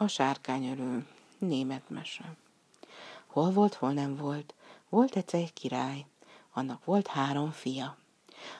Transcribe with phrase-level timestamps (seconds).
[0.00, 1.06] A sárkányölő.
[1.38, 2.36] Német mese.
[3.26, 4.54] Hol volt, hol nem volt.
[4.88, 6.06] Volt egyszer egy király.
[6.52, 7.96] Annak volt három fia.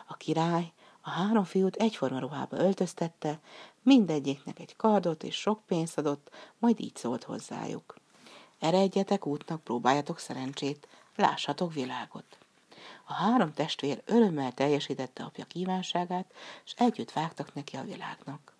[0.06, 3.38] A király a három fiút egyforma ruhába öltöztette,
[3.82, 7.96] mindegyiknek egy kardot és sok pénzt adott, majd így szólt hozzájuk.
[8.58, 12.38] Eredjetek útnak, próbáljatok szerencsét, lássatok világot.
[13.04, 16.32] A három testvér örömmel teljesítette apja kívánságát,
[16.64, 18.56] és együtt vágtak neki a világnak.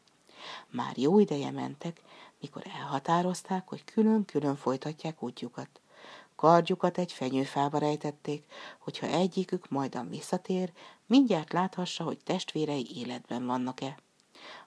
[0.70, 2.00] Már jó ideje mentek,
[2.40, 5.80] mikor elhatározták, hogy külön-külön folytatják útjukat.
[6.36, 8.44] Kardjukat egy fenyőfába rejtették,
[8.78, 10.72] hogyha egyikük majdan visszatér,
[11.06, 13.98] mindjárt láthassa, hogy testvérei életben vannak-e.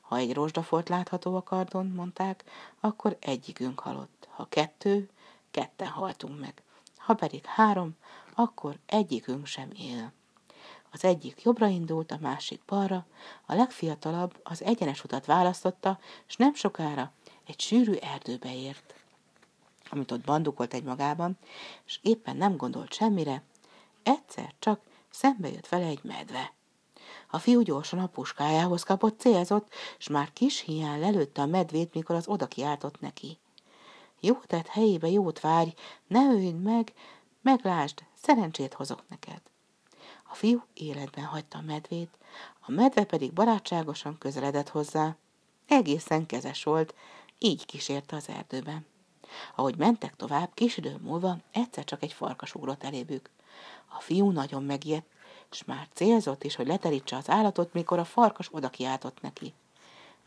[0.02, 2.43] Ha egy rozsdafolt látható a kardon, mondták,
[2.79, 4.27] akkor egyikünk halott.
[4.29, 5.09] Ha kettő,
[5.51, 6.63] ketten haltunk meg.
[6.98, 7.98] Ha pedig három,
[8.35, 10.12] akkor egyikünk sem él.
[10.91, 13.05] Az egyik jobbra indult, a másik balra,
[13.45, 17.12] a legfiatalabb az egyenes utat választotta, és nem sokára
[17.51, 18.93] egy sűrű erdőbe ért.
[19.89, 21.37] Amit ott bandukolt egy magában,
[21.85, 23.43] és éppen nem gondolt semmire,
[24.03, 26.53] egyszer csak szembe jött vele egy medve.
[27.29, 32.15] A fiú gyorsan a puskájához kapott, célzott, és már kis hián lelőtte a medvét, mikor
[32.15, 33.37] az oda kiáltott neki.
[34.20, 35.73] Jó tett helyébe jót várj,
[36.07, 36.93] ne öld meg,
[37.41, 39.41] meglásd, szerencsét hozok neked.
[40.29, 42.17] A fiú életben hagyta a medvét,
[42.59, 45.15] a medve pedig barátságosan közeledett hozzá.
[45.67, 46.93] Egészen kezes volt,
[47.43, 48.85] így kísérte az erdőben.
[49.55, 53.29] Ahogy mentek tovább, kis idő múlva egyszer csak egy farkas ugrott elébük.
[53.87, 55.07] A fiú nagyon megijedt,
[55.51, 59.53] és már célzott is, hogy leterítse az állatot, mikor a farkas oda kiáltott neki.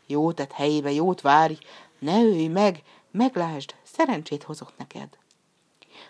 [0.07, 1.57] Jó tett helyébe, jót várj,
[1.99, 5.17] ne ölj meg, meglásd, szerencsét hozok neked.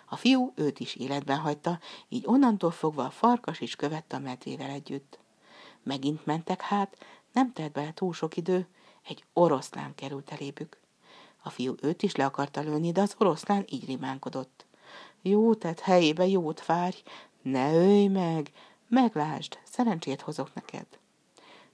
[0.04, 4.70] A fiú őt is életben hagyta, így onnantól fogva a farkas is követte a medvével
[4.70, 5.18] együtt.
[5.82, 6.96] Megint mentek hát,
[7.32, 8.68] nem telt bele túl sok idő,
[9.02, 10.84] egy oroszlán került elébük.
[11.46, 14.66] A fiú őt is le akarta lőni, de az oroszlán így rimánkodott.
[15.22, 16.96] Jó tett helyébe, jót várj,
[17.42, 18.52] ne ölj meg,
[18.88, 20.86] meglásd, szerencsét hozok neked.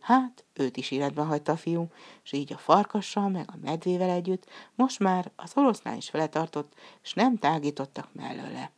[0.01, 1.87] Hát, őt is életben hagyta a fiú,
[2.25, 6.73] és így a farkassal, meg a medvével együtt most már az oroszlán is vele tartott,
[7.03, 8.71] és nem tágítottak mellőle.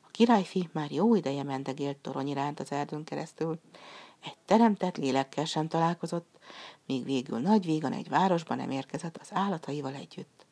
[0.00, 3.60] A királyfi már jó ideje mendegélt torony iránt az erdőn keresztül.
[4.24, 6.31] Egy teremtett lélekkel sem találkozott,
[6.86, 10.46] míg végül nagy vígan egy városban nem érkezett az állataival együtt.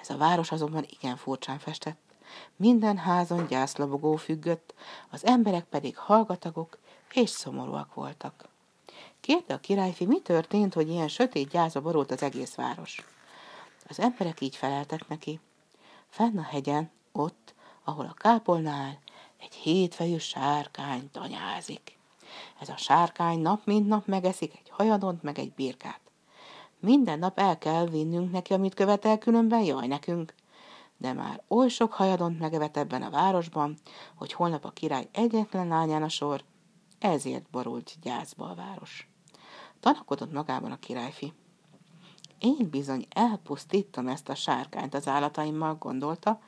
[0.00, 2.00] Ez a város azonban igen furcsán festett.
[2.56, 4.74] Minden házon gyászlobogó függött,
[5.10, 6.78] az emberek pedig hallgatagok
[7.12, 8.48] és szomorúak voltak.
[9.20, 13.04] Kérte a királyfi, mi történt, hogy ilyen sötét gyászba borult az egész város.
[13.88, 15.40] Az emberek így feleltek neki.
[16.08, 17.54] Fenn a hegyen, ott,
[17.84, 18.98] ahol a kápolnál,
[19.40, 21.95] egy hétfejű sárkány tanyázik.
[22.60, 26.00] Ez a sárkány nap mint nap megeszik egy hajadont, meg egy birkát.
[26.80, 30.34] Minden nap el kell vinnünk neki, amit követel, különben jaj nekünk.
[30.96, 33.76] De már oly sok hajadont megevett ebben a városban,
[34.14, 36.42] hogy holnap a király egyetlen lányán a sor,
[36.98, 39.08] ezért borult gyászba a város.
[39.80, 41.32] Tanakodott magában a királyfi.
[42.38, 46.40] Én bizony elpusztítom ezt a sárkányt az állataimmal, gondolta,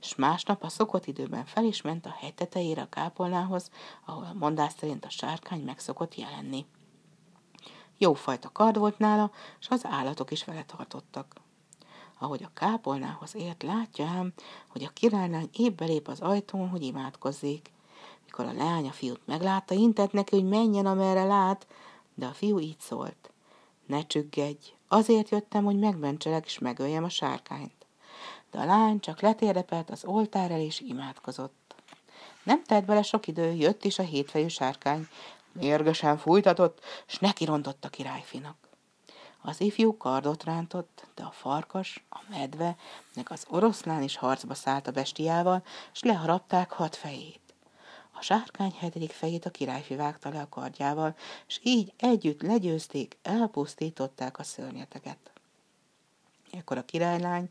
[0.00, 3.70] és másnap a szokott időben fel is ment a hegy tetejére a kápolnához,
[4.06, 6.66] ahol a mondás szerint a sárkány meg szokott jelenni.
[7.98, 11.34] Jófajta kard volt nála, és az állatok is vele tartottak.
[12.18, 14.32] Ahogy a kápolnához ért, látja ám,
[14.68, 17.70] hogy a királylány épp belép az ajtón, hogy imádkozzék.
[18.24, 21.66] Mikor a lány a fiút meglátta, intett neki, hogy menjen, amerre lát,
[22.14, 23.30] de a fiú így szólt.
[23.86, 27.77] Ne csüggedj, azért jöttem, hogy megmentselek és megöljem a sárkányt.
[28.50, 31.74] De a lány csak letérdepelt az oltár el és imádkozott.
[32.42, 35.08] Nem telt bele sok idő, jött is a hétfejű sárkány,
[35.52, 38.56] mérgesen fújtatott, s neki rontott a királyfinak.
[39.42, 42.76] Az ifjú kardot rántott, de a farkas, a medve,
[43.14, 47.40] meg az oroszlán is harcba szállt a bestiával, s leharapták hat fejét.
[48.12, 51.16] A sárkány hetedik fejét a királyfi vágta le a kardjával,
[51.46, 55.32] és így együtt legyőzték, elpusztították a szörnyeteket.
[56.52, 57.48] Ekkor a királylány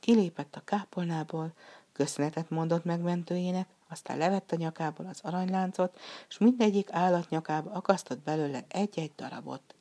[0.00, 1.52] kilépett a kápolnából,
[1.92, 5.98] köszönetet mondott megmentőjének, aztán levett a nyakából az aranyláncot,
[6.28, 9.74] és mindegyik állat nyakába akasztott belőle egy-egy darabot.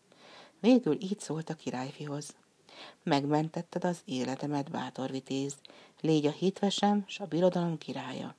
[0.59, 2.35] Végül így szólt a királyfihoz.
[3.03, 5.55] Megmentetted az életemet, bátor vitéz,
[6.01, 8.35] légy a hitvesem, s a birodalom királya.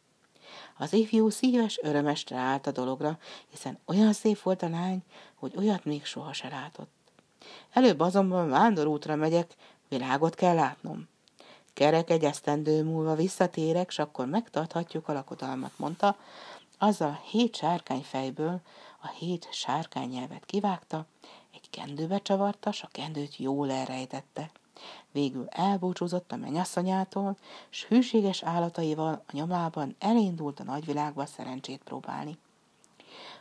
[0.79, 3.19] Az ifjú szíves örömes ráállt a dologra,
[3.49, 5.03] hiszen olyan szép volt a lány,
[5.35, 6.91] hogy olyat még soha se látott.
[7.73, 9.55] Előbb azonban vándorútra megyek,
[9.91, 11.09] világot kell látnom.
[11.73, 16.17] Kerek egy esztendő múlva visszatérek, s akkor megtarthatjuk a lakodalmat, mondta,
[16.79, 18.61] azzal hét sárkány fejből
[19.01, 21.07] a hét sárkány nyelvet kivágta,
[21.55, 24.51] egy kendőbe csavarta, s a kendőt jól elrejtette.
[25.13, 27.37] Végül elbúcsúzott a menyasszonyától,
[27.69, 32.39] s hűséges állataival a nyomában elindult a nagyvilágba szerencsét próbálni.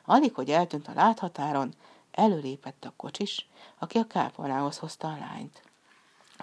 [0.05, 1.73] Alig, hogy eltűnt a láthatáron,
[2.11, 3.47] előlépett a kocsis,
[3.79, 5.68] aki a kápolnához hozta a lányt.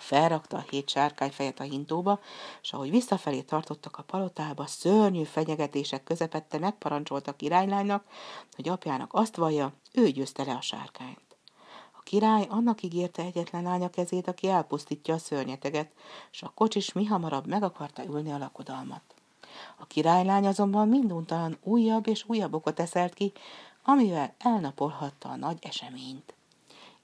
[0.00, 2.20] Felrakta a hét sárkányfejet a hintóba,
[2.62, 8.04] és ahogy visszafelé tartottak a palotába, szörnyű fenyegetések közepette megparancsolta királylánynak,
[8.56, 11.37] hogy apjának azt vallja, ő győzte le a sárkányt.
[11.98, 15.90] A király annak ígérte egyetlen lánya kezét, aki elpusztítja a szörnyeteget,
[16.32, 19.02] és a kocsis mi hamarabb meg akarta ülni a lakodalmat.
[19.78, 23.32] A királylány azonban minduntalan újabb és újabb okot eszelt ki,
[23.82, 26.36] amivel elnapolhatta a nagy eseményt.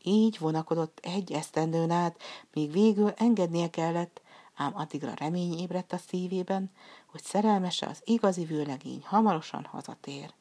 [0.03, 2.23] Így vonakodott egy esztendőn át,
[2.53, 4.23] míg végül engednie kellett,
[4.55, 6.71] ám addigra remény ébredt a szívében,
[7.07, 10.33] hogy szerelmese az igazi vőlegény hamarosan hazatér.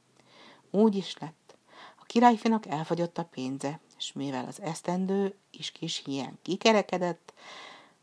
[0.71, 1.55] Úgy is lett.
[1.99, 7.33] A királyfinak elfogyott a pénze, és mivel az esztendő is kis hiány kikerekedett,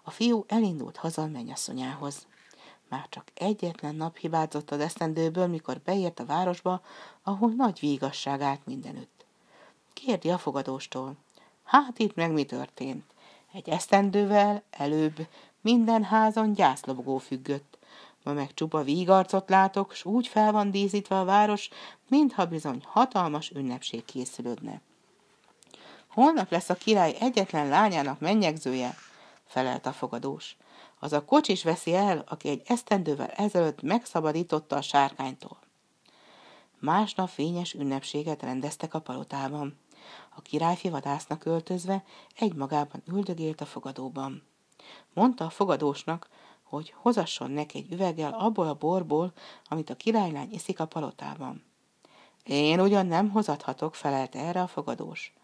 [0.03, 2.27] a fiú elindult haza a mennyasszonyához.
[2.89, 6.83] Már csak egyetlen nap hibázott az esztendőből, mikor beért a városba,
[7.23, 9.27] ahol nagy vígasság állt mindenütt.
[9.93, 11.17] Kérdi a fogadóstól.
[11.69, 13.05] Hát itt meg mi történt?
[13.53, 15.27] Egy esztendővel előbb
[15.61, 17.79] minden házon gyászlobogó függött.
[18.23, 21.69] Ma meg csupa vígarcot látok, s úgy fel van díszítve a város,
[22.09, 24.81] mintha bizony hatalmas ünnepség készülődne.
[26.07, 28.95] Holnap lesz a király egyetlen lányának mennyegzője,
[29.47, 30.57] felelt a fogadós.
[30.99, 35.59] Az a kocsis veszi el, aki egy esztendővel ezelőtt megszabadította a sárkánytól.
[36.79, 39.79] Másnap fényes ünnepséget rendeztek a palotában.
[40.39, 42.05] A királyfi vadásznak öltözve
[42.37, 44.43] egymagában üldögélt a fogadóban.
[45.15, 46.29] Mondta a fogadósnak,
[46.63, 49.33] hogy hozasson neki egy üveggel abból a borból,
[49.69, 51.65] amit a királylány iszik a palotában.
[52.45, 55.35] Én ugyan nem hozathatok, felelte erre a fogadós.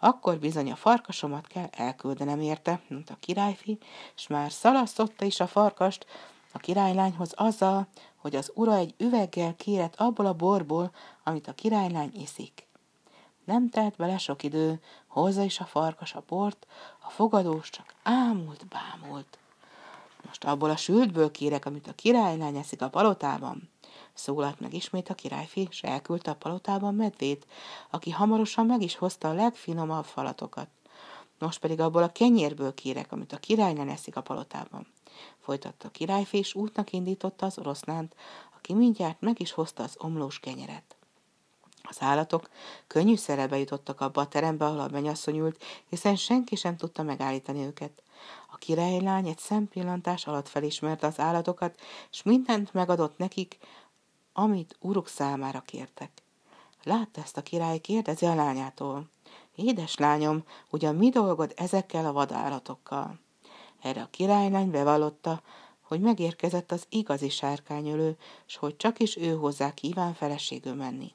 [0.00, 3.78] Akkor bizony a farkasomat kell elküldenem érte, mondta a királyfi,
[4.16, 6.06] és már szalasztotta is a farkast
[6.52, 7.86] a királylányhoz azzal,
[8.16, 10.92] hogy az ura egy üveggel kérett abból a borból,
[11.24, 12.65] amit a királylány iszik.
[13.46, 16.66] Nem telt bele sok idő, hozza is a farkas a bort,
[17.06, 19.38] a fogadós csak ámult, bámult.
[20.26, 23.70] Most abból a sültből kérek, amit a királylány eszik a palotában.
[24.14, 27.46] Szólalt meg ismét a királyfi, és elküldte a palotában medvét,
[27.90, 30.68] aki hamarosan meg is hozta a legfinomabb falatokat.
[31.38, 34.86] Most pedig abból a kenyérből kérek, amit a királylány eszik a palotában.
[35.38, 38.14] Folytatta a királyfi, és útnak indította az oroszlánt,
[38.56, 40.95] aki mindjárt meg is hozta az omlós kenyeret.
[41.88, 42.48] Az állatok
[42.86, 47.64] könnyű szerebe jutottak abba a terembe, ahol a mennyasszony ült, hiszen senki sem tudta megállítani
[47.64, 48.02] őket.
[48.52, 51.80] A királylány egy szempillantás alatt felismerte az állatokat,
[52.10, 53.58] és mindent megadott nekik,
[54.32, 56.10] amit uruk számára kértek.
[56.82, 59.08] Látta ezt a király, kérdezi a lányától.
[59.54, 63.18] Édes lányom, ugyan mi dolgod ezekkel a vadállatokkal?
[63.82, 65.42] Erre a királylány bevallotta,
[65.80, 68.16] hogy megérkezett az igazi sárkányölő,
[68.46, 71.14] s hogy csak is ő hozzá kíván feleségül menni.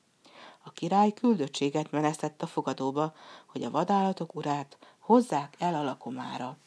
[0.64, 3.14] A király küldöttséget menesztett a fogadóba,
[3.46, 6.58] hogy a vadállatok urát hozzák el a lakomára.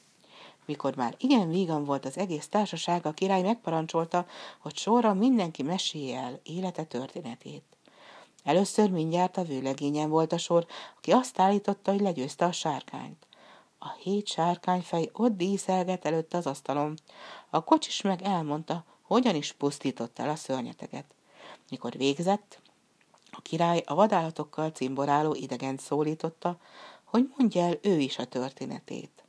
[0.64, 4.26] Mikor már igen vígan volt az egész társaság, a király megparancsolta,
[4.58, 7.62] hogy sorra mindenki mesélje el élete történetét.
[8.44, 10.67] Először mindjárt a vőlegényen volt a sor,
[10.97, 13.26] aki azt állította, hogy legyőzte a sárkányt.
[13.79, 16.99] A hét sárkányfej ott díszelget előtt az asztalon.
[17.50, 21.14] A kocsis meg elmondta, hogyan is pusztított el a szörnyeteget.
[21.71, 22.61] Mikor végzett,
[23.37, 26.57] a király a vadállatokkal cimboráló idegent szólította,
[27.05, 29.25] hogy mondja el ő is a történetét.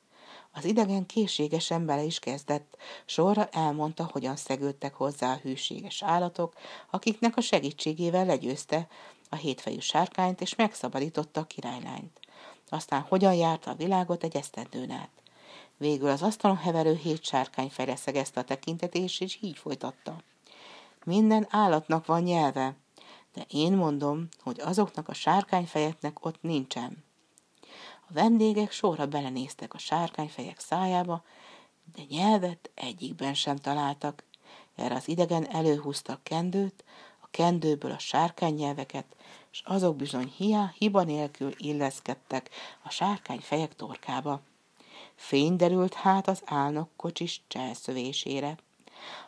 [0.52, 6.54] Az idegen készségesen bele is kezdett, sorra elmondta, hogyan szegődtek hozzá a hűséges állatok,
[6.90, 8.88] akiknek a segítségével legyőzte
[9.30, 12.20] a hétfejű sárkányt, és megszabadította a királylányt.
[12.70, 15.10] Aztán hogyan járta a világot egy esztendőn át.
[15.78, 20.22] Végül az asztalon heverő hét sárkány feleszegezte a tekintetés, és így folytatta.
[21.06, 22.76] Minden állatnak van nyelve,
[23.36, 27.04] de én mondom, hogy azoknak a sárkányfejeknek ott nincsen.
[28.10, 31.24] A vendégek sorra belenéztek a sárkányfejek szájába,
[31.96, 34.24] de nyelvet egyikben sem találtak.
[34.76, 36.84] Erre az idegen előhúzta a kendőt,
[37.22, 39.16] a kendőből a sárkánynyelveket,
[39.52, 42.50] és azok bizony hiá, hiba nélkül illeszkedtek
[42.84, 44.42] a sárkányfejek torkába.
[45.16, 48.58] Fény derült hát az álnok kocsis cselszövésére.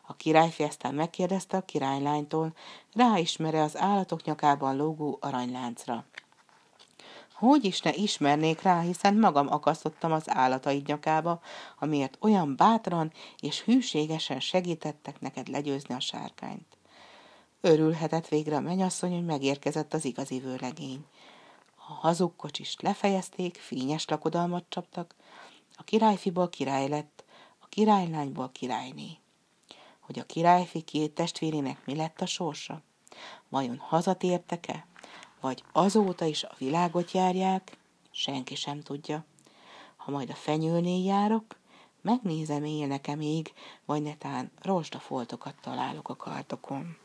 [0.08, 2.54] A királyfi aztán megkérdezte a királylánytól,
[2.94, 6.06] ráismere az állatok nyakában lógó aranyláncra.
[7.34, 11.42] Hogy is ne ismernék rá, hiszen magam akasztottam az állataid nyakába,
[11.80, 16.78] amiért olyan bátran és hűségesen segítettek neked legyőzni a sárkányt.
[17.62, 21.06] Örülhetett végre a menyasszony, hogy megérkezett az igazi vőlegény.
[21.76, 25.16] A hazug kocsist lefejezték, fényes lakodalmat csaptak,
[25.76, 27.24] A királyfiból király lett,
[27.60, 29.18] a királylányból királyné.
[30.08, 32.82] Hogy a királyfi két testvérének mi lett a sorsa?
[33.50, 34.86] Vajon hazatértek-e?
[35.42, 37.78] Vagy azóta is a világot járják?
[38.12, 39.26] Senki sem tudja.
[39.96, 41.60] Ha majd a fenyőnél járok,
[42.02, 43.54] megnézem, élnek-e még,
[43.86, 46.98] vagy netán rozsdafoltokat találok a kartokon.